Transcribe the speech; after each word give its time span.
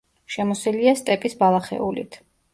შემოსილია 0.35 0.95
სტეპის 1.03 1.37
ბალახეულით. 1.43 2.21